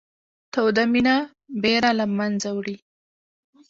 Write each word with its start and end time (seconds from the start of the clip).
توده 0.53 0.83
مینه 0.91 1.15
بېره 1.61 1.91
له 1.99 2.05
منځه 2.17 2.49
وړي 2.57 2.77